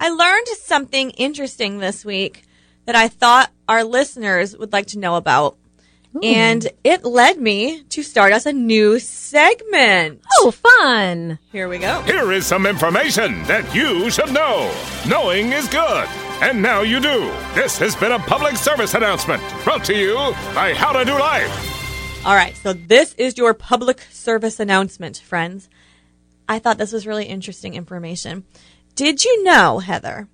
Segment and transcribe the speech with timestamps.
[0.00, 2.44] I learned something interesting this week
[2.86, 5.56] that I thought our listeners would like to know about.
[6.22, 10.22] And it led me to start us a new segment.
[10.38, 11.40] Oh, fun.
[11.50, 12.02] Here we go.
[12.02, 14.72] Here is some information that you should know.
[15.08, 16.06] Knowing is good.
[16.40, 17.32] And now you do.
[17.54, 20.14] This has been a public service announcement brought to you
[20.54, 22.24] by How to Do Life.
[22.24, 25.68] All right, so this is your public service announcement, friends.
[26.48, 28.44] I thought this was really interesting information.
[28.94, 30.28] Did you know, Heather,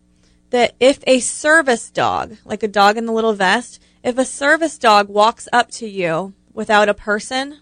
[0.51, 4.79] that if a service dog, like a dog in the little vest, if a service
[4.79, 7.61] dog walks up to you without a person,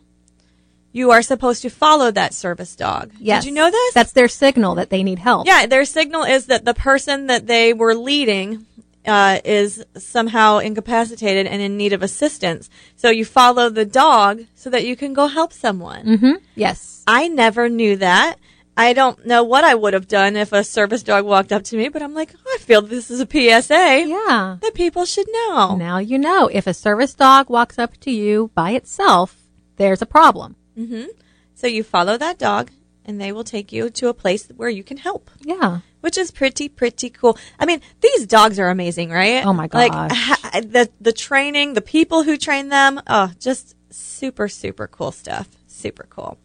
[0.93, 3.13] you are supposed to follow that service dog.
[3.19, 3.45] Yes.
[3.45, 3.95] Did you know this?
[3.95, 5.47] That's their signal that they need help.
[5.47, 8.67] Yeah, their signal is that the person that they were leading
[9.07, 12.69] uh, is somehow incapacitated and in need of assistance.
[12.97, 16.05] So you follow the dog so that you can go help someone.
[16.05, 16.33] Mm-hmm.
[16.55, 17.05] Yes.
[17.07, 18.37] I never knew that.
[18.79, 21.77] I don't know what I would have done if a service dog walked up to
[21.77, 24.57] me, but I'm like, oh, I feel this is a PSA Yeah.
[24.63, 25.77] that people should know.
[25.77, 29.37] Now you know if a service dog walks up to you by itself,
[29.77, 30.55] there's a problem.
[30.79, 31.07] Mm-hmm.
[31.55, 32.71] So you follow that dog,
[33.05, 35.31] and they will take you to a place where you can help.
[35.41, 35.81] Yeah.
[36.01, 37.37] which is pretty pretty cool.
[37.59, 39.45] I mean, these dogs are amazing, right?
[39.45, 44.47] Oh my Like ha- the the training, the people who train them, oh, just super
[44.49, 45.49] super cool stuff.
[45.67, 46.39] Super cool.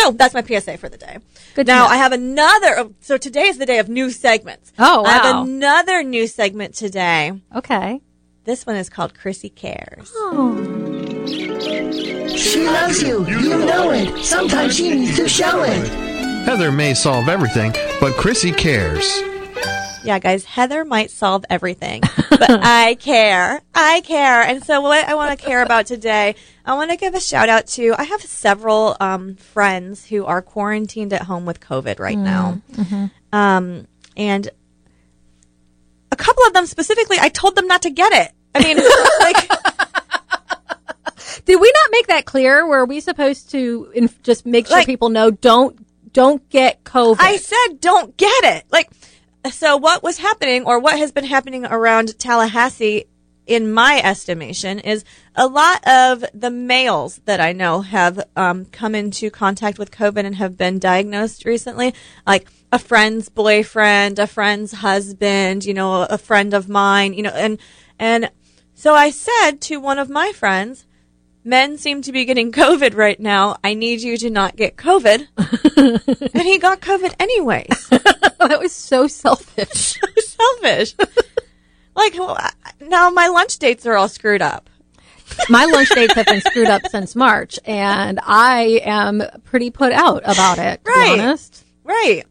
[0.00, 1.18] So that's my PSA for the day.
[1.54, 1.90] Good to now know.
[1.90, 2.78] I have another.
[2.78, 4.72] oh, So today is the day of new segments.
[4.78, 5.42] Oh, I have wow.
[5.42, 7.32] another new segment today.
[7.54, 8.00] Okay.
[8.44, 10.10] This one is called Chrissy Cares.
[10.14, 10.56] Oh.
[12.36, 13.26] She loves you.
[13.26, 14.24] You know it.
[14.24, 15.88] Sometimes she needs to show it.
[16.46, 19.20] Heather may solve everything, but Chrissy cares.
[20.08, 23.60] Yeah, guys, Heather might solve everything, but I care.
[23.74, 24.40] I care.
[24.40, 27.50] And so what I want to care about today, I want to give a shout
[27.50, 32.16] out to, I have several um, friends who are quarantined at home with COVID right
[32.16, 32.62] now.
[33.34, 33.86] Um,
[34.16, 34.48] and
[36.10, 38.32] a couple of them specifically, I told them not to get it.
[38.54, 38.78] I mean,
[39.20, 42.66] like, Did we not make that clear?
[42.66, 47.18] Were we supposed to inf- just make sure Like- people know don't don't get COVID?
[47.20, 48.64] I said, don't get it.
[48.70, 48.88] Like,
[49.50, 53.04] so what was happening or what has been happening around Tallahassee,
[53.46, 55.04] in my estimation, is
[55.34, 60.24] a lot of the males that I know have um, come into contact with COVID
[60.24, 61.94] and have been diagnosed recently,
[62.26, 67.30] like a friend's boyfriend, a friend's husband, you know, a friend of mine, you know,
[67.30, 67.58] and,
[67.98, 68.30] and
[68.74, 70.84] so I said to one of my friends,
[71.48, 73.56] men seem to be getting COVID right now.
[73.64, 75.26] I need you to not get COVID.
[76.34, 77.88] and he got COVID anyways.
[77.90, 79.98] that was so selfish.
[80.16, 80.94] so Selfish.
[81.96, 82.38] like, well,
[82.80, 84.68] now my lunch dates are all screwed up.
[85.48, 90.22] My lunch dates have been screwed up since March, and I am pretty put out
[90.24, 90.84] about it.
[90.84, 91.16] To Right.
[91.16, 91.64] be honest.
[91.84, 92.24] Right.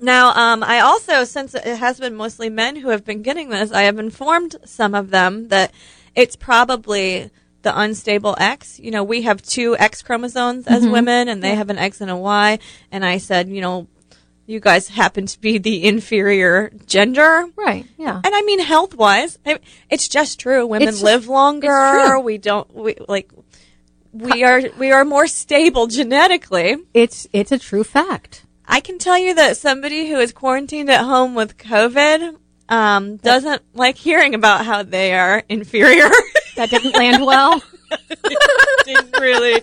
[0.00, 3.70] Now, um, I also, since it has been mostly men who have been getting this,
[3.72, 5.72] I have informed some of them that
[6.14, 7.30] it's probably
[7.62, 8.78] the unstable X.
[8.78, 12.10] You know, we have two X chromosomes as women, and they have an X and
[12.10, 12.58] a Y.
[12.90, 13.88] And I said, you know,
[14.46, 17.46] you guys happen to be the inferior gender.
[17.56, 17.86] Right.
[17.96, 18.16] Yeah.
[18.16, 19.38] And I mean, health wise,
[19.90, 20.66] it's just true.
[20.66, 22.18] Women live longer.
[22.20, 23.30] We don't, we like,
[24.12, 26.76] we are, we are more stable genetically.
[26.92, 28.44] It's it's a true fact.
[28.66, 32.36] I can tell you that somebody who is quarantined at home with COVID,
[32.68, 36.10] um, doesn't like hearing about how they are inferior.
[36.56, 37.62] That didn't land well.
[38.84, 39.62] didn't really,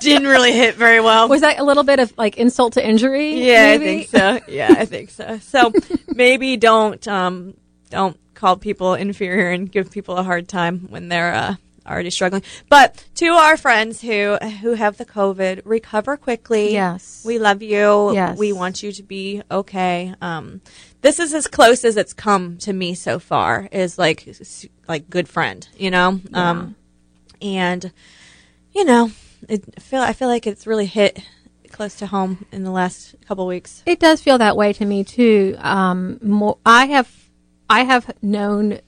[0.00, 1.28] didn't really hit very well.
[1.28, 3.34] Was that a little bit of like insult to injury?
[3.44, 4.40] Yeah, I think so.
[4.48, 5.38] Yeah, I think so.
[5.38, 5.72] So
[6.08, 7.54] maybe don't um
[7.90, 11.54] don't call people inferior and give people a hard time when they're uh,
[11.86, 12.42] already struggling.
[12.68, 16.72] But to our friends who who have the COVID, recover quickly.
[16.72, 17.22] Yes.
[17.26, 18.12] we love you.
[18.12, 18.38] Yes.
[18.38, 20.14] we want you to be okay.
[20.20, 20.60] Um,
[21.00, 23.68] this is as close as it's come to me so far.
[23.72, 24.28] Is like
[24.88, 26.20] like good friend, you know.
[26.32, 26.76] Um,
[27.40, 27.92] and
[28.72, 29.10] you know,
[29.48, 31.20] it I feel I feel like it's really hit
[31.70, 33.82] close to home in the last couple weeks.
[33.86, 35.54] It does feel that way to me too.
[35.58, 37.28] Um, more, I have,
[37.68, 38.80] I have known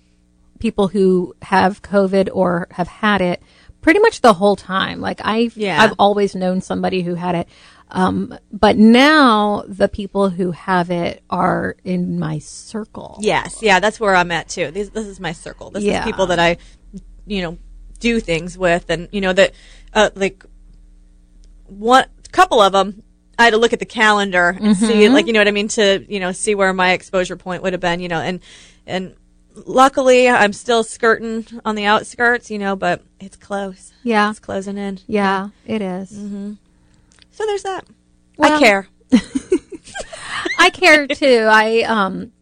[0.58, 3.42] people who have COVID or have had it
[3.80, 5.00] pretty much the whole time.
[5.00, 5.82] Like I, Yeah.
[5.82, 7.48] I've always known somebody who had it.
[7.92, 13.18] Um, but now the people who have it are in my circle.
[13.20, 14.70] Yes, yeah, that's where I'm at too.
[14.70, 15.70] These, this is my circle.
[15.70, 16.00] This Yeah.
[16.00, 16.56] is people that I,
[17.26, 17.58] you know,
[17.98, 19.52] do things with, and you know that,
[19.92, 20.44] uh, like,
[21.66, 23.02] one couple of them.
[23.38, 25.14] I had to look at the calendar and see, Mm-hmm.
[25.14, 27.72] like, you know what I mean, to you know see where my exposure point would
[27.72, 28.40] have been, you know, and
[28.86, 29.14] and
[29.54, 33.92] luckily I'm still skirting on the outskirts, you know, but it's close.
[34.02, 34.30] Yeah.
[34.30, 34.98] It's closing in.
[35.06, 36.12] Yeah, it is.
[37.40, 37.86] So there's that.
[38.36, 38.86] Well- I care.
[40.58, 41.48] I care too.
[41.50, 42.32] I um,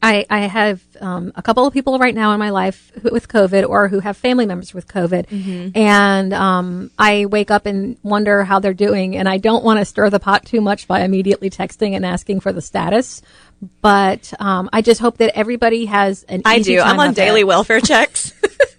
[0.00, 3.26] I I have um, a couple of people right now in my life who, with
[3.26, 8.44] COVID or who have family members with COVID, and um, I wake up and wonder
[8.44, 11.50] how they're doing, and I don't want to stir the pot too much by immediately
[11.50, 13.22] texting and asking for the status.
[13.82, 16.42] But um, I just hope that everybody has an.
[16.44, 16.78] I do.
[16.78, 17.46] I'm on daily it.
[17.48, 18.32] welfare checks.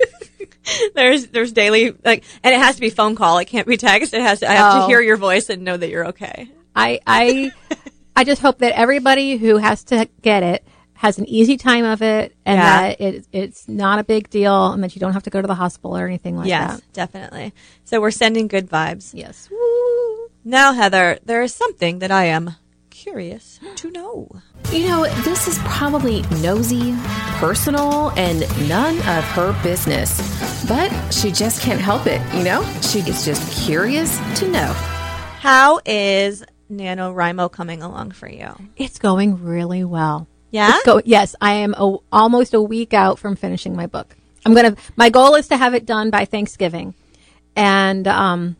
[0.96, 3.38] there's there's daily like, and it has to be phone call.
[3.40, 4.14] It can't be text.
[4.14, 4.40] It has.
[4.42, 4.88] To, I have to Oh.
[4.88, 6.50] hear your voice and know that you're okay.
[6.76, 7.52] I I
[8.16, 12.02] I just hope that everybody who has to get it has an easy time of
[12.02, 12.82] it, and Yeah.
[12.82, 15.48] that it, it's not a big deal, and that you don't have to go to
[15.48, 16.94] the hospital or anything like yes, that.
[16.94, 17.54] definitely.
[17.86, 19.12] So we're sending good vibes.
[19.14, 19.48] Yes.
[20.44, 22.56] Now, Heather, there is something that I am
[23.04, 24.28] curious to know.
[24.72, 26.94] You know, this is probably nosy,
[27.40, 30.20] personal, and none of her business.
[30.68, 32.62] But she just can't help it, you know?
[32.82, 34.74] She is just curious to know.
[35.40, 38.54] How is NaNoWriMo coming along for you?
[38.76, 40.28] It's going really well.
[40.52, 40.78] Yeah?
[40.86, 44.18] Go- yes, I am a, almost a week out from finishing my book.
[44.46, 44.76] I'm gonna.
[44.96, 46.94] My goal is to have it done by Thanksgiving,
[47.58, 48.56] and um,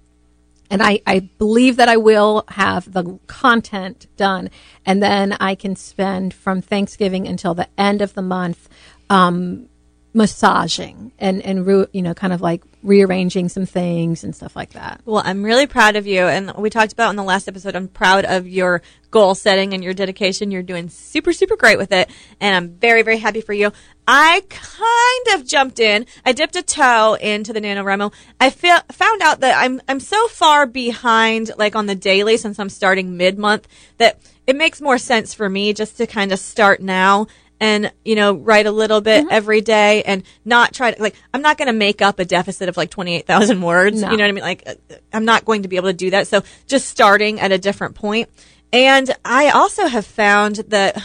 [0.70, 4.50] and I, I believe that I will have the content done,
[4.86, 8.70] and then I can spend from Thanksgiving until the end of the month,
[9.10, 9.68] um,
[10.14, 14.72] massaging and and re- you know kind of like rearranging some things and stuff like
[14.72, 15.02] that.
[15.06, 16.22] Well, I'm really proud of you.
[16.22, 19.84] And we talked about in the last episode, I'm proud of your goal setting and
[19.84, 20.52] your dedication.
[20.52, 22.10] You're doing super, super great with it.
[22.40, 23.72] And I'm very, very happy for you.
[24.08, 26.06] I kind of jumped in.
[26.26, 28.14] I dipped a toe into the NaNoWriMo.
[28.40, 32.60] I feel, found out that I'm, I'm so far behind, like on the daily since
[32.60, 33.68] I'm starting mid month
[33.98, 37.28] that it makes more sense for me just to kind of start now
[37.60, 41.42] and you know write a little bit every day and not try to like i'm
[41.42, 44.12] not going to make up a deficit of like 28000 words No.
[44.12, 44.76] you know what i mean like uh,
[45.14, 47.96] i'm not going to be able to do that so just starting at a different
[47.96, 48.30] point
[48.72, 51.02] and i also have found that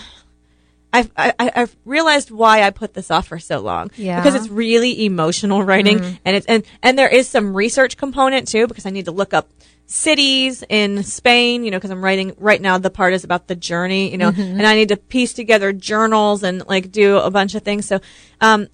[0.92, 3.90] I've, I, I- I've realized why I put this off for so long.
[3.96, 4.20] Yeah.
[4.20, 8.68] Because it's really emotional writing and it's, and, and there is some research component too
[8.68, 9.48] because I need to look up
[9.86, 13.54] cities in Spain, you know, because I'm writing right now the part is about the
[13.54, 17.54] journey, you know, and I need to piece together journals and like do a bunch
[17.54, 17.86] of things.
[17.86, 18.00] So,
[18.40, 18.68] um,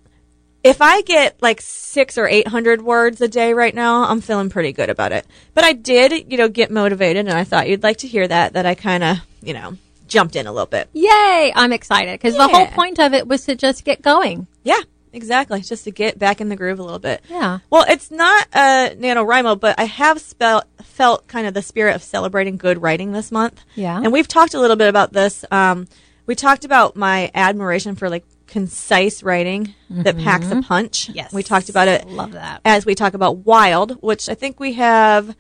[0.63, 4.51] if I get like six or eight hundred words a day right now, I'm feeling
[4.51, 5.27] pretty good about it.
[5.55, 8.53] But I did, you know, get motivated, and I thought you'd like to hear that.
[8.53, 10.91] That I kind of, you know, jumped in a little bit.
[10.93, 11.53] Yay!
[11.57, 14.47] I'm excited because the whole point of it was to just get going.
[14.63, 14.81] Yeah,
[15.15, 15.63] exactly.
[15.63, 17.23] Just to get back in the groove a little bit.
[17.31, 17.61] Yeah.
[17.71, 20.65] Well, it's not uh, NaNoWriMo, but I have spelt,
[21.01, 23.65] felt kind of the spirit of celebrating good writing this month.
[23.75, 23.97] Yeah.
[23.97, 25.47] And we've talked a little bit about this.
[25.51, 25.89] Um,
[26.27, 31.09] we talked about my admiration for like concise writing that packs a punch.
[31.09, 31.33] Yes.
[31.33, 32.61] We talked about it Love that.
[32.67, 35.35] as we talk about Wild, which I think we have.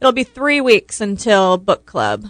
[0.00, 2.26] It'll be three weeks until book club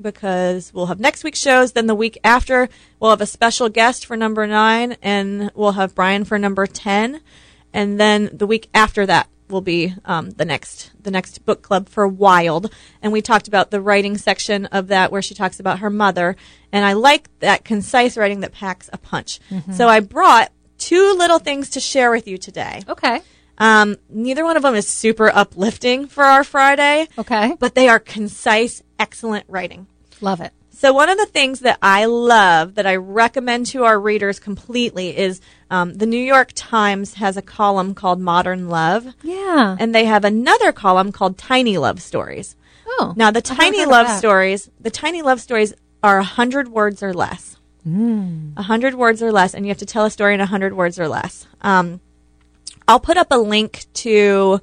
[0.00, 1.72] because we'll have next week's shows.
[1.72, 2.68] Then the week after,
[3.00, 7.22] we'll have a special guest for number nine, and we'll have Brian for number ten.
[7.72, 11.88] And then the week after that will be um, the next the next book club
[11.88, 12.72] for Wild.
[13.02, 16.36] And we talked about the writing section of that where she talks about her mother.
[16.72, 19.40] And I like that concise writing that packs a punch.
[19.72, 22.82] So I brought two little things to share with you today.
[22.88, 23.20] Okay.
[23.58, 27.56] Um, neither one of them is super uplifting for our Friday, Okay.
[27.58, 29.86] but they are concise, excellent writing.
[30.20, 30.52] Love it.
[30.78, 35.16] So one of the things that I love that I recommend to our readers completely
[35.16, 35.40] is
[35.70, 39.74] um, the New York Times has a column called Modern Love, Yeah.
[39.80, 42.56] and they have another column called Tiny Love Stories.
[42.86, 43.14] oh.
[43.16, 47.56] Now the tiny love stories, the tiny love stories are a hundred words or less.
[48.56, 50.74] A hundred words or less, and you have to tell a story in a hundred
[50.74, 51.46] words or less.
[51.62, 52.00] Um,
[52.86, 54.60] I'll put up a link to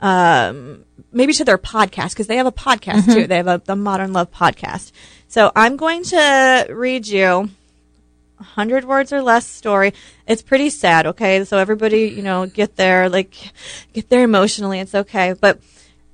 [0.00, 3.26] um, maybe to their podcast because they have a podcast too.
[3.26, 4.92] They have a the Modern Love podcast.
[5.28, 7.50] So I'm going to read you
[8.40, 9.92] a hundred words or less story.
[10.26, 11.06] It's pretty sad.
[11.06, 13.34] Okay, so everybody, you know, get there, like,
[13.92, 14.80] get there emotionally.
[14.80, 15.60] It's okay, but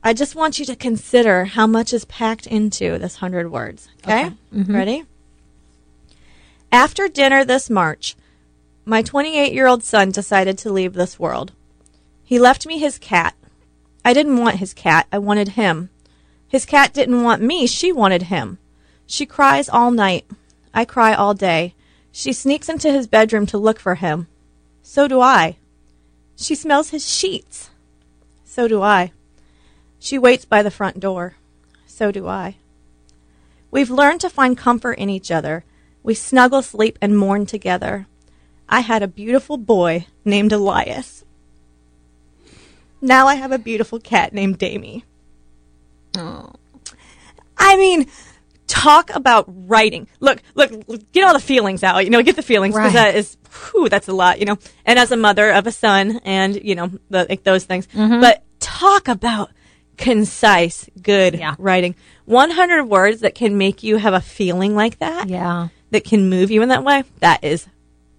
[0.03, 3.89] I just want you to consider how much is packed into this hundred words.
[4.03, 4.75] Okay, mm-hmm.
[4.75, 5.05] ready?
[6.73, 8.17] After dinner this March,
[8.85, 11.53] my 28 year old son decided to leave this world.
[12.25, 13.35] He left me his cat.
[14.05, 15.91] I didn't want his cat, I wanted him.
[16.49, 18.59] His cat didn't want me, she wanted him.
[19.07, 20.25] She cries all night.
[20.73, 21.75] I cry all day.
[22.11, 24.29] She sneaks into his bedroom to look for him.
[24.83, 25.57] So do I.
[26.37, 27.71] She smells his sheets.
[28.45, 29.13] So do I.
[29.99, 31.37] She waits by the front door.
[31.87, 32.57] So do I.
[33.71, 35.65] We've learned to find comfort in each other.
[36.03, 38.07] We snuggle, sleep, and mourn together.
[38.69, 41.25] I had a beautiful boy named Elias.
[43.01, 45.05] Now I have a beautiful cat named Damie.
[46.17, 46.53] Oh.
[47.59, 48.07] I mean,
[48.67, 50.07] talk about writing.
[50.21, 52.05] Look, look, look, get all the feelings out.
[52.05, 53.13] You know, get the feelings because Right.
[53.13, 53.37] that is,
[53.73, 54.39] whew, that's a lot.
[54.41, 57.65] You know, and as a mother of a son, and you know, the, like those
[57.65, 57.87] things.
[57.89, 58.21] Mm-hmm.
[58.21, 59.51] But talk about
[59.97, 61.55] concise, good Yeah.
[61.59, 61.95] writing.
[62.25, 65.29] One hundred words that can make you have a feeling like that.
[65.29, 65.69] Yeah.
[65.91, 67.05] That can move you in that way.
[67.21, 67.67] That is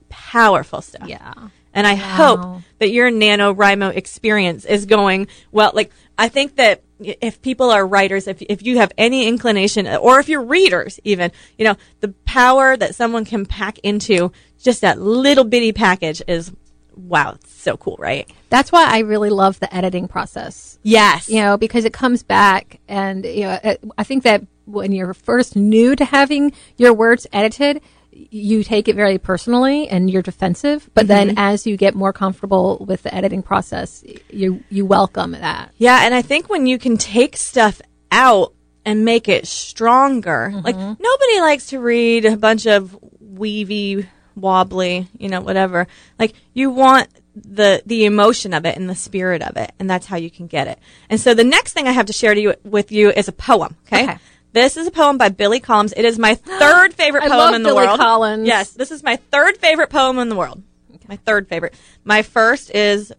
[0.10, 1.10] powerful stuff.
[1.10, 1.34] Yeah.
[1.74, 5.72] And I hope that your NaNoWriMo experience is going well.
[5.74, 10.20] Like, I think that if people are writers, if, if you have any inclination, or
[10.20, 15.00] if you're readers even, you know, the power that someone can pack into just that
[15.00, 16.52] little bitty package is,
[16.96, 18.30] wow, it's so cool, right?
[18.50, 20.80] That's why I really love the editing process.
[20.84, 21.30] Yes.
[21.30, 23.60] you know, because it comes back, and you know,
[23.98, 27.82] I think that when you're first new to having your words edited,
[28.16, 30.90] you take it very personally and you're defensive.
[30.94, 31.08] But mm-hmm.
[31.08, 35.72] then, as you get more comfortable with the editing process, you you welcome that.
[35.78, 37.82] Yeah, and I think when you can take stuff
[38.12, 38.54] out
[38.86, 41.02] and make it stronger, like mm-hmm.
[41.02, 45.88] nobody likes to read a bunch of weavy, wobbly, you know, whatever.
[46.18, 50.06] Like you want the the emotion of it and the spirit of it, and that's
[50.06, 50.80] how you can get it.
[51.10, 53.34] And so the next thing I have to share to you with you is a
[53.34, 53.76] poem.
[53.88, 54.04] Okay.
[54.04, 54.18] Okay.
[54.56, 55.94] This is a poem by Billy Collins.
[55.98, 57.78] It is my third favorite I poem love in the world.
[57.80, 58.00] Billy world.
[58.00, 58.48] Collins.
[58.48, 60.64] Yes, this is my third favorite poem in the world.
[61.10, 61.76] My third favorite.
[62.06, 63.12] My first is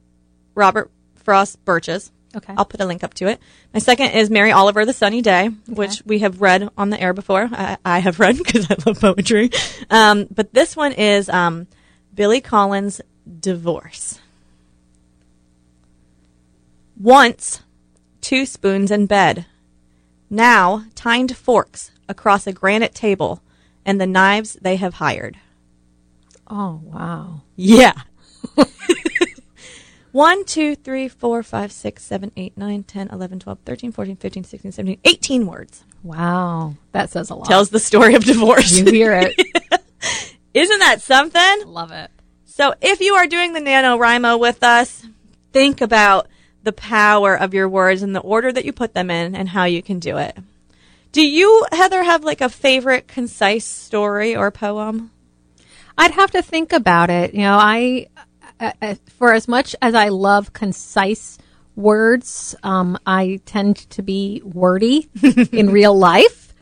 [0.55, 2.11] Robert Frost Birches.
[2.35, 2.55] Okay.
[2.57, 3.39] I'll put a link up to it.
[3.75, 7.13] My second is Mary Oliver, The Summer Day, which we have read on the air
[7.13, 7.51] before.
[7.53, 9.51] I, I have read because I love poetry.
[9.91, 11.67] Um, but this one is um,
[12.15, 13.03] Billy Collins'
[13.41, 14.21] Divorce.
[16.99, 17.61] Once,
[18.23, 19.45] two spoons in bed.
[20.29, 23.43] Now, tined forks across a granite table
[23.85, 25.39] and the knives they have hired.
[26.49, 27.43] Oh wow!
[27.55, 27.95] Yeah.
[30.13, 34.45] One, two, three, four, five, six, seven, eight, nine, 10, 11, 12, 13, 14, 15,
[34.45, 35.85] 16, 17, 18 words.
[36.03, 37.47] Wow, that says a lot.
[37.47, 38.79] Tells the story of divorce.
[38.79, 39.35] you hear it.
[40.55, 41.67] Isn't that something?
[41.67, 42.11] love it.
[42.47, 45.05] So if you are doing the NaNoWriMo with us,
[45.53, 46.29] think about
[46.67, 49.65] the power of your words and the order that you put them in and how
[49.65, 50.37] you can do it.
[51.13, 55.13] Do you, Heather, have like a favorite concise story or poem?
[55.97, 57.35] I'd have to think about it.
[57.35, 58.09] You know, I,
[58.59, 61.39] uh, uh, for as much as I love concise
[61.77, 65.09] words, um, I tend to be wordy
[65.53, 66.53] in real life.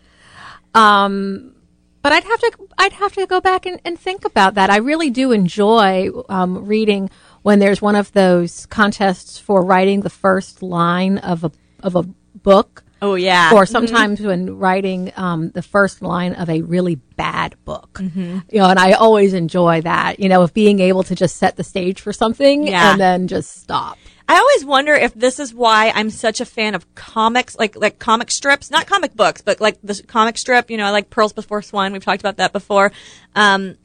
[0.74, 1.54] Um,
[2.02, 4.68] but I'd have to, I'd have to go back and, and think about that.
[4.68, 7.08] I really do enjoy um, reading
[7.44, 12.02] when there's one of those contests for writing the first line of a of a
[12.34, 13.50] book Oh, yeah.
[13.52, 17.98] or sometimes when writing um, the first line of a really bad book.
[18.00, 18.38] Mm-hmm.
[18.50, 21.56] You know, and I always enjoy that, you know, of being able to just set
[21.56, 22.92] the stage for something Yeah.
[22.92, 23.98] and then just stop.
[24.26, 27.98] I always wonder if this is why I'm such a fan of comics, like like
[27.98, 30.70] comic strips, not comic books, but like the comic strip.
[30.70, 31.92] You know, I like Pearls Before Swine.
[31.92, 32.90] We've talked about that before,
[33.34, 33.76] um,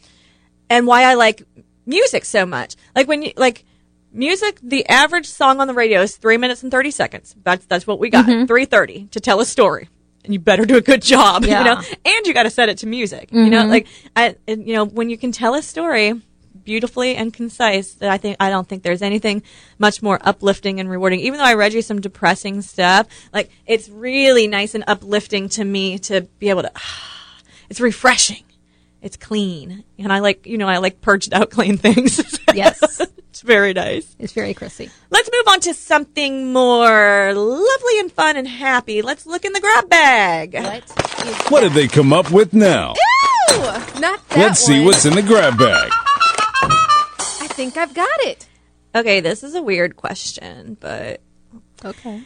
[0.70, 1.44] and why I like
[1.90, 2.76] music so much.
[2.96, 3.66] Like when you like
[4.14, 7.36] music, the average song on the radio is three minutes and thirty seconds.
[7.44, 8.46] That's that's what we got, mm-hmm.
[8.46, 9.90] three thirty to tell a story.
[10.24, 11.60] And you better do a good job, Yeah.
[11.60, 11.82] you know.
[12.06, 13.62] And you got to set it to music, you know.
[13.62, 13.70] Mm-hmm.
[13.70, 16.14] Like, I, you know, when you can tell a story
[16.66, 19.44] beautifully and concise, that I think I don't think there's anything
[19.78, 21.22] much more uplifting and rewarding.
[21.22, 25.64] Even though I read you some depressing stuff, like it's really nice and uplifting to
[25.64, 26.72] me to be able to.
[27.70, 28.44] It's refreshing.
[29.02, 32.20] It's clean, and I like you know I like purged out clean things.
[32.54, 33.00] Yes.
[33.30, 34.16] it's very nice.
[34.18, 34.90] It's very Chrissy.
[35.12, 39.02] Let's move on to something more lovely and fun and happy.
[39.04, 40.56] Let's look in the grab bag.
[41.50, 42.96] What did they come up with now?
[44.00, 45.92] Not that Let's see what's in the grab bag.
[45.92, 48.48] I think I've got it.
[48.96, 51.22] Okay, this is a weird question, but
[51.86, 52.24] Okay.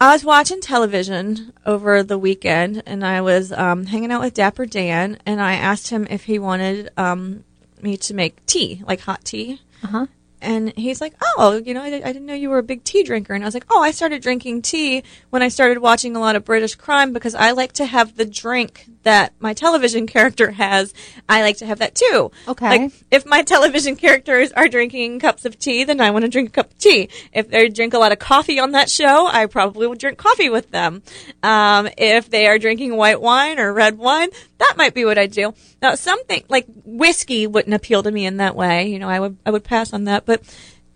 [0.00, 4.64] I was watching television over the weekend, and I was um, hanging out with Dapper
[4.64, 7.42] Dan, and I asked him if he wanted um,
[7.82, 9.60] me to make tea, like hot tea.
[9.82, 10.06] Uh-huh.
[10.40, 13.02] and he's like, "Oh, you know, I, I didn't know you were a big tea
[13.02, 16.20] drinker." And I was like, "Oh, I started drinking tea when I started watching a
[16.20, 20.50] lot of British crime because I like to have the drink that my television character
[20.50, 20.92] has.
[21.30, 22.30] I like to have that too.
[22.46, 22.68] Okay.
[22.68, 26.50] Like if my television characters are drinking cups of tea, then I want to drink
[26.50, 27.08] a cup of tea.
[27.32, 30.50] If they drink a lot of coffee on that show, I probably would drink coffee
[30.50, 31.02] with them.
[31.42, 35.26] Um, if they are drinking white wine or red wine, that might be what I
[35.26, 35.54] do.
[35.80, 38.88] Now, something like whiskey wouldn't appeal to me in that way.
[38.88, 40.26] You know, I would I would pass on that.
[40.26, 40.42] But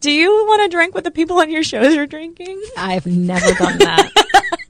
[0.00, 2.62] do you want to drink what the people on your shows are drinking?
[2.76, 4.12] I've never done that.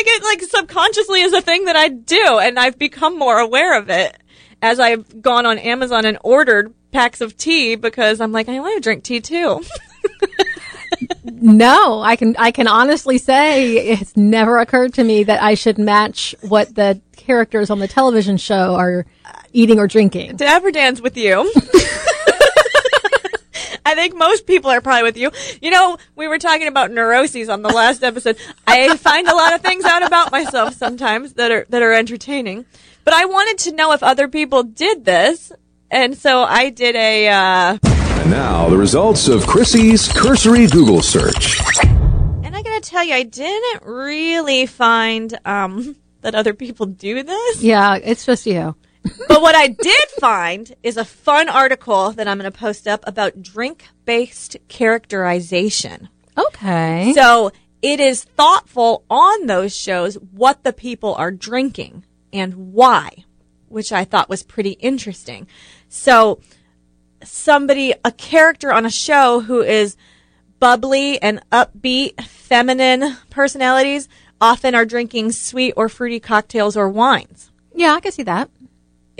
[0.00, 3.78] Like it like subconsciously is a thing that I do, and I've become more aware
[3.78, 4.16] of it
[4.62, 8.76] as I've gone on Amazon and ordered packs of tea because I'm like, I want
[8.76, 9.62] to drink tea too.
[11.24, 15.76] no, I can I can honestly say it's never occurred to me that I should
[15.76, 19.04] match what the characters on the television show are
[19.52, 20.38] eating or drinking.
[20.38, 21.52] to ever dance with you.
[23.90, 25.32] I think most people are probably with you.
[25.60, 28.36] You know, we were talking about neuroses on the last episode.
[28.68, 32.66] I find a lot of things out about myself sometimes that are that are entertaining.
[33.04, 35.50] But I wanted to know if other people did this,
[35.90, 37.28] and so I did a.
[37.28, 41.58] Uh, And now, the results of Chrissy's cursory Google search.
[42.44, 47.60] and I gotta tell you, I didn't really find um, that other people do this.
[47.62, 48.76] Yeah, it's just you.
[49.02, 53.02] But what I did find is a fun article that I'm going to post up
[53.06, 56.08] about drink based characterization.
[56.36, 57.12] Okay.
[57.14, 57.50] So
[57.82, 63.24] it is thoughtful on those shows what the people are drinking and why,
[63.68, 65.46] which I thought was pretty interesting.
[65.88, 66.40] So
[67.24, 69.96] somebody, a character on a show who is
[70.58, 74.08] bubbly and upbeat, feminine personalities
[74.40, 78.50] often are drinking sweet or fruity cocktails or wines yeah, I can see that.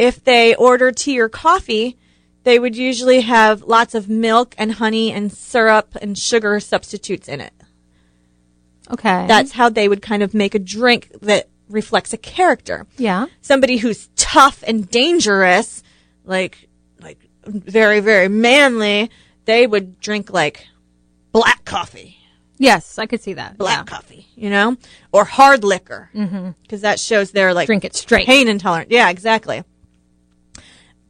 [0.01, 1.97] If they order tea or coffee,
[2.45, 7.41] they would usually have lots of milk and honey and syrup and sugar substitutes in
[7.41, 7.53] it.
[8.91, 9.27] Okay.
[9.27, 12.87] That's how they would kind of make a drink that reflects a character.
[12.97, 13.27] yeah.
[13.43, 15.83] Somebody who's tough and dangerous,
[16.25, 16.69] like
[17.01, 19.11] like very very manly,
[19.45, 20.67] they would drink like
[21.33, 22.17] black coffee.
[22.59, 23.57] Yes, I could see that.
[23.57, 23.85] Black Yeah.
[23.97, 24.77] coffee, you know,
[25.13, 26.51] or hard liquor, mm-hmm.
[26.63, 28.27] because that shows they're like Drink it straight.
[28.27, 28.91] pain intolerant.
[28.91, 29.63] Yeah, exactly.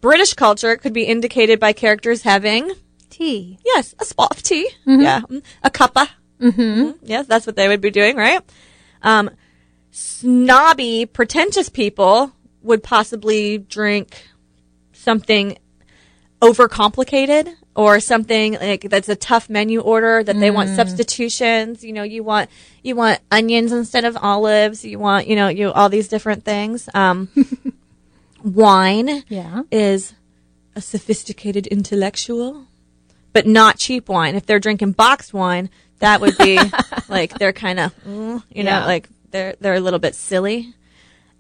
[0.01, 2.73] British culture could be indicated by characters having,
[3.11, 3.59] Tea.
[3.65, 4.69] yes, a spot of tea.
[4.87, 5.21] Yeah.
[5.21, 6.09] mm, A cuppa.
[6.41, 7.05] Mm-hmm.
[7.05, 8.41] Yes, that's what they would be doing, right?
[9.03, 9.31] Um,
[9.91, 12.33] snobby, pretentious people
[12.63, 14.27] would possibly drink
[14.93, 15.59] something
[16.41, 22.03] overcomplicated or something like that's a tough menu order that they want substitutions you know
[22.03, 22.49] you want
[22.83, 26.89] you want onions instead of olives you want you know you all these different things
[26.95, 27.29] um
[28.43, 29.63] wine Yeah.
[29.71, 30.15] is
[30.77, 32.67] a sophisticated intellectual
[33.33, 36.59] but not cheap wine if they're drinking boxed wine that would be
[37.09, 38.87] like they're kind of you know Yeah.
[38.87, 40.75] like they're they're a little bit silly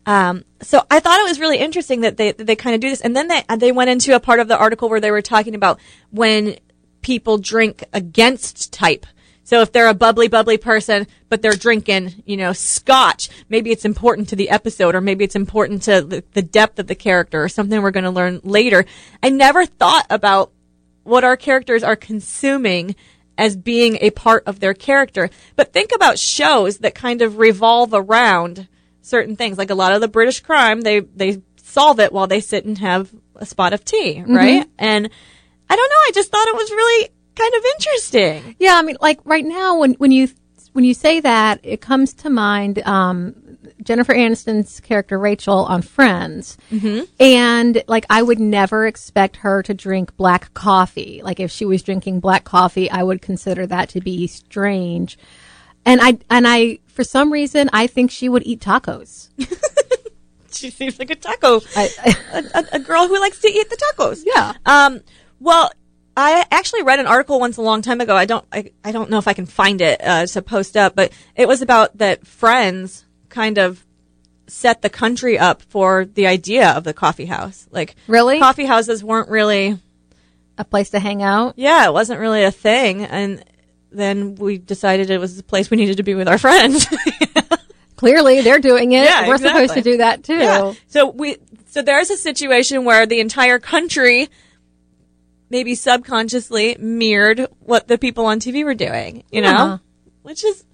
[0.06, 2.88] um, so I thought it was really interesting that they that they kind of do
[2.88, 5.20] this, and then they they went into a part of the article where they were
[5.20, 5.78] talking about
[6.10, 6.56] when
[7.02, 9.04] people drink against type.
[9.50, 13.84] So if they're a bubbly, bubbly person, but they're drinking, you know, scotch, maybe it's
[13.84, 17.42] important to the episode, or maybe it's important to the, the depth of the character,
[17.42, 18.84] or something we're going to learn later.
[19.20, 20.52] I never thought about
[21.02, 22.94] what our characters are consuming
[23.36, 25.28] as being a part of their character.
[25.56, 28.68] But think about shows that kind of revolve around
[29.02, 29.58] certain things.
[29.58, 32.78] Like a lot of the British crime, they they solve it while they sit and
[32.78, 34.32] have a spot of tea, mm-hmm.
[34.32, 34.70] right?
[34.78, 35.10] And
[35.68, 37.08] I don't know, I just thought it was really
[37.40, 38.56] kind of interesting.
[38.58, 40.28] Yeah, I mean, like right now, when when you
[40.72, 43.34] when you say that, it comes to mind um,
[43.82, 47.04] Jennifer Aniston's character Rachel on Friends, mm-hmm.
[47.18, 51.20] and like I would never expect her to drink black coffee.
[51.24, 55.18] Like if she was drinking black coffee, I would consider that to be strange.
[55.84, 59.30] And I and I for some reason I think she would eat tacos.
[60.52, 61.88] She seems like a taco, I,
[62.34, 64.22] a, a, a girl who likes to eat the tacos.
[64.26, 64.54] Yeah.
[64.66, 65.00] Um.
[65.38, 65.70] Well,
[66.16, 68.14] I actually read an article once a long time ago.
[68.16, 68.44] I don't.
[68.52, 71.46] I, I don't know if I can find it uh, to post up, but it
[71.48, 73.84] was about that Friends kind of
[74.48, 77.68] set the country up for the idea of the coffee house.
[77.70, 78.40] Like, Really?
[78.40, 79.78] coffee houses weren't really.
[80.58, 81.54] a place to hang out.
[81.56, 83.44] Yeah, it wasn't really a thing, and
[83.92, 86.86] then we decided it was the place we needed to be with our friends.
[87.96, 89.04] Clearly, they're doing it.
[89.04, 90.36] Yeah, We're supposed to do that too.
[90.38, 90.72] Yeah.
[90.88, 94.28] So we so there's a situation where the entire country
[95.50, 99.50] maybe subconsciously mirrored what the people on TV were doing, you know?
[99.50, 99.78] Yeah.
[100.22, 100.64] Which is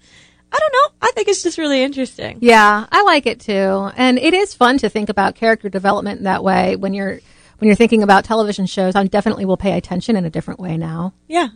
[0.51, 1.07] I don't know.
[1.07, 2.37] I think it's just really interesting.
[2.39, 3.91] Yeah, I like it too.
[3.97, 7.19] And it is fun to think about character development in that way when you're
[7.59, 10.77] when you're thinking about television shows, I definitely will pay attention in a different way
[10.77, 11.13] now.
[11.27, 11.49] Yeah.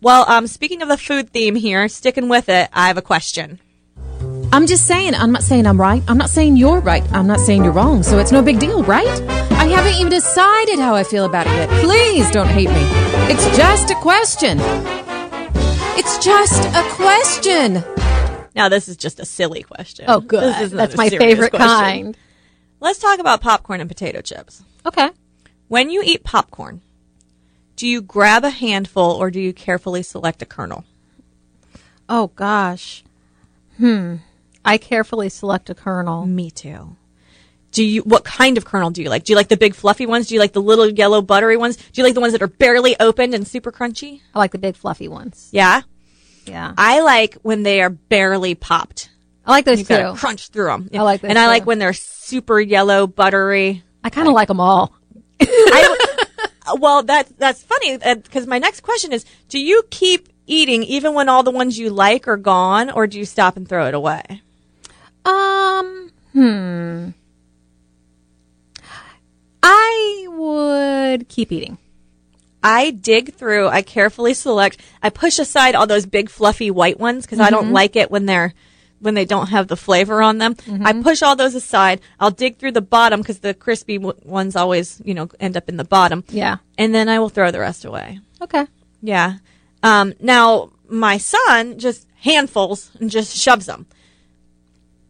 [0.00, 3.58] Well, um, speaking of the food theme here, sticking with it, I have a question.
[4.52, 6.02] I'm just saying, I'm not saying I'm right.
[6.08, 7.02] I'm not saying you're right.
[7.12, 8.02] I'm not saying you're wrong.
[8.02, 9.06] So it's no big deal, right?
[9.68, 11.68] I haven't even decided how I feel about it yet.
[11.84, 12.80] Please don't hate me.
[13.30, 14.56] It's just a question.
[15.98, 17.84] It's just a question.
[18.56, 20.06] Now, this is just a silly question.
[20.08, 20.54] Oh, good.
[20.54, 21.68] This is That's my favorite question.
[21.68, 22.16] kind.
[22.80, 24.62] Let's talk about popcorn and potato chips.
[24.86, 25.10] Okay.
[25.68, 26.80] When you eat popcorn,
[27.76, 30.84] do you grab a handful or do you carefully select a kernel?
[32.08, 33.04] Oh gosh.
[33.76, 34.16] Hmm.
[34.64, 36.24] I carefully select a kernel.
[36.24, 36.96] Me too.
[37.70, 39.24] Do you what kind of kernel do you like?
[39.24, 40.26] Do you like the big fluffy ones?
[40.28, 41.76] Do you like the little yellow buttery ones?
[41.76, 44.20] Do you like the ones that are barely opened and super crunchy?
[44.34, 45.48] I like the big fluffy ones.
[45.52, 45.82] Yeah.
[46.46, 46.72] Yeah.
[46.78, 49.10] I like when they are barely popped.
[49.44, 50.14] I like those You too.
[50.16, 50.90] crunch through them.
[50.94, 53.82] I like those And I like when they're super yellow, buttery.
[54.02, 54.94] I kind of like them all.
[55.40, 56.18] I,
[56.78, 61.28] well, that that's funny because my next question is: Do you keep eating even when
[61.28, 64.42] all the ones you like are gone, or do you stop and throw it away?
[65.24, 67.08] Um, hmm.
[69.62, 71.78] I would keep eating.
[72.62, 73.68] I dig through.
[73.68, 74.80] I carefully select.
[75.02, 77.54] I push aside all those big fluffy white ones because I Mm-hmm.
[77.54, 78.54] don't like it when they're
[79.00, 80.56] when they don't have the flavor on them.
[80.56, 80.84] Mm-hmm.
[80.84, 82.00] I push all those aside.
[82.18, 85.68] I'll dig through the bottom because the crispy w- ones always, you know, end up
[85.68, 86.24] in the bottom.
[86.30, 86.56] Yeah.
[86.76, 88.18] And then I will throw the rest away.
[88.42, 88.66] Okay.
[89.00, 89.34] Yeah.
[89.84, 93.86] Um, now my son just handfuls and just shoves them.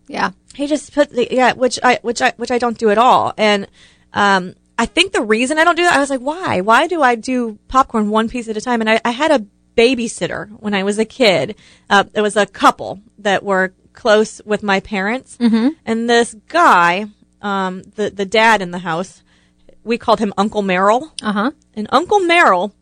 [0.07, 0.33] Yeah.
[0.55, 3.33] He just put the yeah, which I which I which I don't do at all.
[3.39, 3.67] And
[4.13, 6.61] um, I think the reason I don't do that, I was like, why?
[6.61, 8.81] Why do I do popcorn one piece at a time?
[8.81, 11.57] And I, I had a babysitter when I was a kid.
[11.91, 15.71] Uh, it was a couple that were close with my parents, mm-hmm.
[15.85, 17.07] and this guy,
[17.43, 19.23] um, the the dad in the house,
[19.83, 21.13] we called him Uncle Merrill.
[21.23, 21.51] Uh huh.
[21.75, 22.73] And Uncle Merrill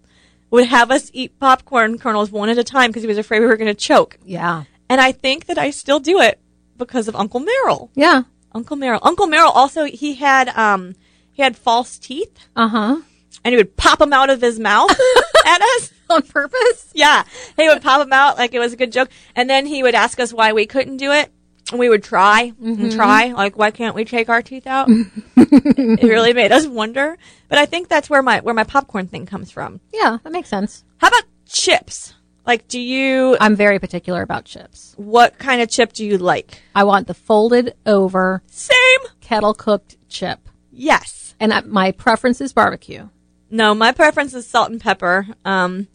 [0.50, 3.46] would have us eat popcorn kernels one at a time because he was afraid we
[3.46, 4.18] were going to choke.
[4.24, 4.64] Yeah.
[4.88, 6.38] And I think that I still do it
[6.76, 7.90] because of Uncle Merrill.
[7.94, 8.22] Yeah.
[8.52, 9.00] Uncle Merrill.
[9.02, 10.94] Uncle Merrill also he had um
[11.36, 12.96] he had false teeth Uh huh.
[13.44, 14.90] and he would pop them out of his mouth
[15.46, 15.92] at us.
[16.08, 16.90] On purpose?
[16.94, 17.24] Yeah,
[17.56, 19.94] he would pop them out like it was a good joke, and then he would
[19.96, 21.30] ask us why we couldn't do it.
[21.72, 24.88] And we would try and try, like why can't we take our teeth out?
[25.36, 27.18] it really made us wonder.
[27.48, 29.80] But I think that's where my where my popcorn thing comes from.
[29.92, 30.84] Yeah, that makes sense.
[30.98, 32.14] How about chips?
[32.46, 34.94] Like, do you I'm very particular about chips.
[34.96, 36.62] what kind of chip do you like?
[36.72, 38.76] I want the folded over Same.
[39.20, 40.38] kettle cooked chip.
[40.70, 41.25] Yes.
[41.40, 43.08] And I, my preference is barbecue.
[43.50, 45.26] No, my preference is salt and pepper.
[45.44, 45.88] Um,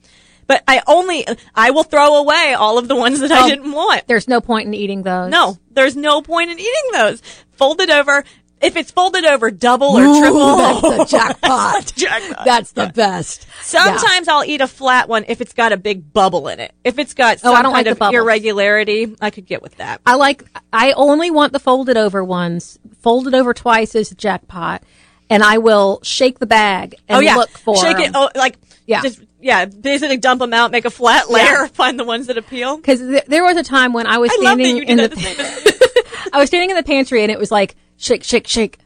[0.47, 1.25] but I only
[1.55, 3.49] I will throw away all of the ones that I Oh.
[3.49, 4.07] didn't want.
[4.07, 5.31] There's no point in eating those.
[5.31, 7.21] No, there's no point in eating those.
[7.53, 8.23] Folded over.
[8.61, 11.73] If it's folded over double or Ooh, triple, that's the jackpot.
[11.73, 12.45] that's the jackpot.
[12.45, 13.47] That's the best.
[13.63, 16.71] Sometimes I'll eat a flat one if it's got a big bubble in it.
[16.83, 20.01] If it's got Oh, I don't kind like of irregularity, I could get with that.
[20.05, 20.43] I like.
[20.71, 22.77] I only want the folded over ones.
[22.99, 24.83] Folded over twice is jackpot,
[25.31, 27.79] and I will shake the bag and oh yeah, look for it.
[27.79, 28.11] shake it.
[28.13, 29.01] Oh, like Yeah.
[29.01, 32.77] just yeah, basically dump them out, make a flat layer, find the ones that appeal.
[32.77, 35.39] Because th- there was a time when I was I standing in the, the same
[35.39, 36.01] as me.
[36.33, 38.77] I was standing in the pantry and it was like shake, shake, shake,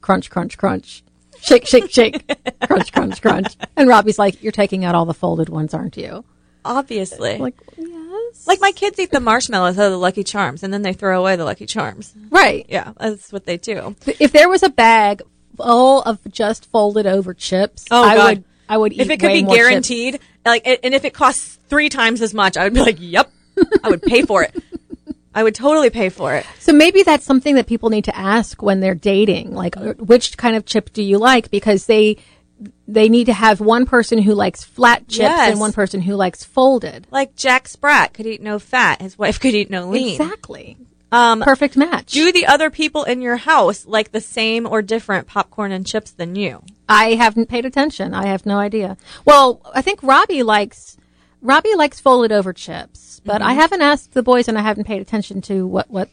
[0.00, 1.04] crunch, crunch, crunch,
[1.40, 2.26] shake, shake, shake,
[2.66, 3.56] crunch, crunch, crunch.
[3.76, 6.24] And Robbie's like, "You're taking out all the folded ones, aren't you?"
[6.64, 7.38] Obviously.
[7.38, 10.82] Like, yes, Like my kids eat the marshmallows out of the Lucky Charms, and then
[10.82, 12.12] they throw away the Lucky Charms.
[12.30, 12.66] right.
[12.68, 13.96] Yeah, that's what they do.
[14.18, 15.22] If there was a bag
[15.62, 18.28] full of just folded over chips, Oh, I God.
[18.36, 19.68] would, I would eat If it could be more chips.
[19.68, 23.30] guaranteed, like, and if it costs three times as much, I would be like, "Yep,
[23.84, 24.54] I would pay for it.
[25.34, 28.62] I would totally pay for it." So maybe that's something that people need to ask
[28.62, 29.54] when they're dating.
[29.54, 31.50] Like, uh, which kind of chip do you like?
[31.50, 32.16] Because they
[32.86, 35.50] they need to have one person who likes flat chips Yes.
[35.52, 37.06] and one person who likes folded.
[37.10, 40.12] Like Jack Sprat could eat no fat, his wife could eat no lean.
[40.20, 40.76] Exactly.
[41.12, 42.12] Um, Perfect match.
[42.12, 46.10] do the other people in your house like the same or different popcorn and chips
[46.12, 46.62] than you?
[46.88, 48.14] I haven't paid attention.
[48.14, 48.96] I have no idea.
[49.24, 50.96] Well, I think Robbie likes
[51.42, 53.50] Robbie likes folded over chips, but Mm-hmm.
[53.50, 56.08] I haven't asked the boys and I haven't paid attention to what what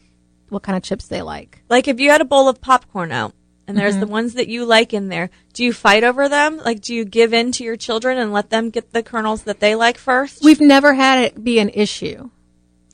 [0.48, 1.62] what kind of chips they like.
[1.68, 3.34] Like if you had a bowl of popcorn out
[3.66, 4.00] and there's Mm-hmm.
[4.00, 6.56] the ones that you like in there, do you fight over them?
[6.56, 9.60] Like do you give in to your children and let them get the kernels that
[9.60, 10.42] they like first?
[10.42, 12.30] We've never had it be an issue.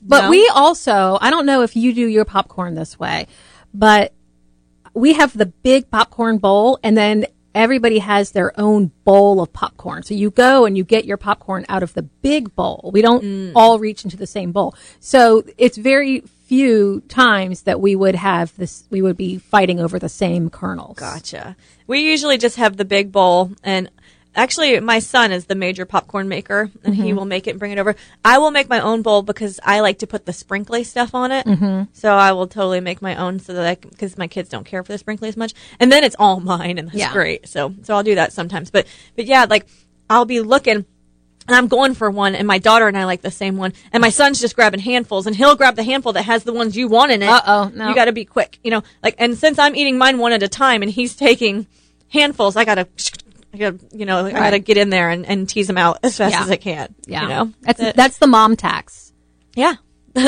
[0.07, 0.31] But No?
[0.31, 3.27] we also, I don't know if you do your popcorn this way,
[3.73, 4.13] but
[4.93, 10.03] we have the big popcorn bowl and then everybody has their own bowl of popcorn.
[10.03, 12.91] So you go and you get your popcorn out of the big bowl.
[12.93, 13.53] We don't Mm.
[13.55, 14.75] all reach into the same bowl.
[15.01, 19.99] So it's very few times that we would have this, we would be fighting over
[19.99, 20.99] the same kernels.
[20.99, 21.57] Gotcha.
[21.87, 23.89] We usually just have the big bowl and
[24.35, 27.73] actually my son is the major popcorn maker and he will make it and bring
[27.73, 27.95] it over.
[28.25, 31.33] I will make my own bowl because I like to put the sprinkly stuff on
[31.33, 31.47] it.
[31.47, 31.85] Mm-hmm.
[31.93, 34.83] So I will totally make my own so that I because my kids don't care
[34.83, 35.55] for the sprinkly as much.
[35.81, 37.13] And then it's all mine and that's Yeah.
[37.13, 37.49] great.
[37.49, 38.71] So so I'll do that sometimes.
[38.71, 39.67] But but yeah, like
[40.11, 40.85] I'll be looking
[41.47, 44.01] and I'm going for one, and my daughter and I like the same one, and
[44.01, 46.89] my son's just grabbing handfuls, and he'll grab the handful that has the ones you
[46.89, 47.29] want in it.
[47.29, 47.91] Uh-oh, no.
[47.91, 48.83] You got to be quick, you know.
[49.03, 51.67] Like, and since I'm eating mine one at a time, and he's taking
[52.09, 52.89] handfuls, I gotta,
[53.55, 56.17] I gotta, you know, I gotta get in there and, and tease them out as
[56.19, 56.43] fast Yeah.
[56.43, 56.95] as I can.
[57.07, 57.23] Yeah.
[57.23, 57.53] you know.
[57.63, 59.13] that's, That- that's the mom tax.
[59.55, 59.75] yeah.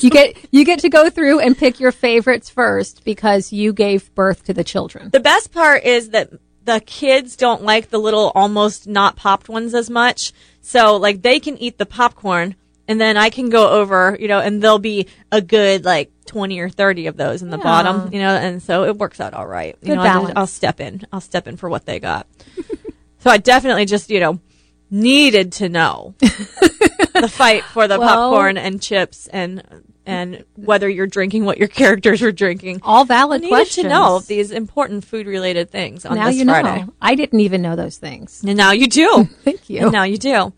[0.00, 4.14] You get, you get to go through and pick your favorites first because you gave
[4.14, 5.08] birth to the children.
[5.08, 6.30] The best part is that
[6.64, 10.34] the kids don't like the little almost not popped ones as much.
[10.60, 14.38] So like they can eat the popcorn and then I can go over, you know,
[14.38, 18.20] and there'll be a good like 20 or 30 of those in the bottom, you
[18.20, 19.76] know, and so it works out all right.
[19.82, 20.32] You Good know, I'll, balance.
[20.36, 21.02] I'll step in.
[21.12, 22.26] I'll step in for what they got.
[23.20, 24.40] so I definitely just, you know,
[24.90, 29.62] needed to know the fight for the Well- popcorn and chips and
[30.08, 32.78] and whether you're drinking what your characters were drinking.
[32.84, 33.86] All valid I questions.
[33.86, 36.82] to know these important food related things on now this you Friday.
[36.82, 36.92] know.
[37.02, 38.44] I didn't even know those things.
[38.46, 39.24] And now you do.
[39.42, 39.80] Thank you.
[39.82, 40.52] And now you do.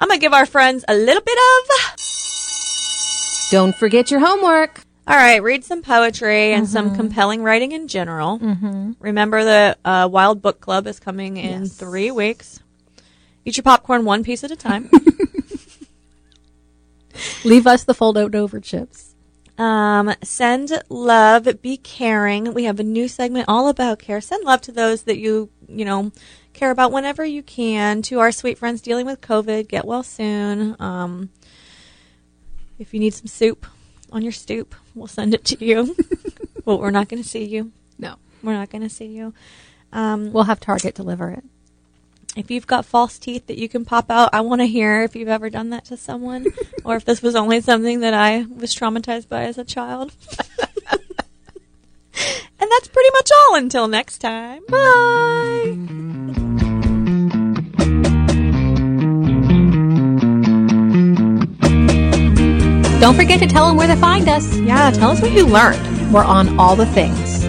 [0.00, 2.00] I'm going to give our friends a little bit of.
[3.50, 4.80] Don't forget your homework.
[5.06, 6.72] All right, read some poetry and Mm-hmm.
[6.72, 8.38] some compelling writing in general.
[8.38, 8.92] Mm-hmm.
[9.00, 12.60] Remember the uh, Wild Book Club is coming in three weeks.
[13.44, 14.88] Eat your popcorn one piece at a time.
[17.44, 19.14] Leave us the fold-out over chips.
[19.58, 22.54] Um, send love, be caring.
[22.54, 24.20] We have a new segment all about care.
[24.22, 26.10] Send love to those that you, you know,
[26.54, 28.00] care about whenever you can.
[28.02, 30.74] To our sweet friends dealing with COVID, get well soon.
[30.80, 31.28] Um,
[32.78, 33.64] if you need some soup
[34.14, 35.94] on your stoop, we'll send it to you.
[36.64, 37.72] but we're not going to see you.
[37.98, 38.14] No.
[38.42, 39.34] We're not going to see you.
[39.92, 41.44] Um, We'll have Target deliver it.
[42.36, 45.14] if you've got false teeth that you can pop out, I want to hear if
[45.14, 46.46] you've ever done that to someone
[46.84, 50.12] or if this was only something that I was traumatized by as a child.
[50.90, 51.00] and
[52.70, 54.62] that's pretty much all until next time.
[54.68, 56.40] Bye.
[63.04, 64.56] Don't forget to tell them where to find us.
[64.60, 66.10] Yeah, tell us what you learned.
[66.10, 67.44] We're on all the things.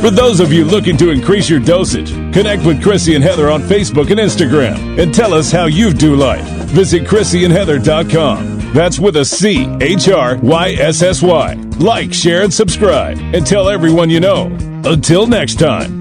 [0.00, 3.60] For those of you looking to increase your dosage, connect with Chrissy and Heather on
[3.60, 6.48] Facebook and Instagram and tell us how you do life.
[6.70, 8.72] Visit ChrissyandHeather.com.
[8.72, 11.52] That's with a C H R Y S S Y.
[11.78, 14.46] Like, share, and subscribe, and tell everyone you know.
[14.86, 15.97] Until next time.